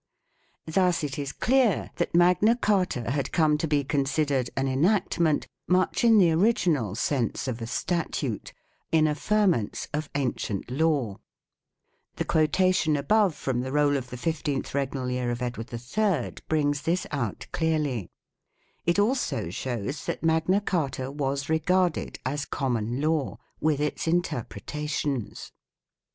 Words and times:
2 0.65 0.71
Thus 0.71 1.03
it 1.03 1.19
is 1.19 1.31
clear 1.31 1.91
that 1.97 2.15
Magna 2.15 2.55
Carta 2.55 3.11
had 3.11 3.31
come 3.31 3.55
to 3.59 3.67
be 3.67 3.83
considered 3.83 4.49
an 4.57 4.67
enactment 4.67 5.45
much 5.67 6.03
in 6.03 6.17
the 6.17 6.31
original 6.31 6.95
sense 6.95 7.47
of 7.47 7.61
a 7.61 7.67
statute: 7.67 8.51
in 8.91 9.05
affirmance 9.05 9.87
of 9.93 10.09
ancient 10.15 10.71
law. 10.71 11.17
The 12.15 12.25
quota 12.25 12.73
tion 12.73 12.97
above 12.97 13.35
from 13.35 13.61
the 13.61 13.71
roll 13.71 13.95
of 13.95 14.05
15 14.05 14.63
Edward 14.65 15.71
III 15.71 16.33
brings 16.49 16.81
this 16.81 17.05
out 17.11 17.45
clearly. 17.51 18.09
3 18.09 18.09
It 18.87 18.97
also 18.97 19.51
shows 19.51 20.07
that 20.07 20.23
Magna 20.23 20.61
Carta 20.61 21.11
was 21.11 21.47
regarded 21.47 22.17
as 22.25 22.45
common 22.45 23.01
law, 23.01 23.37
with 23.59 23.79
its 23.79 24.07
interpretations. 24.07 25.51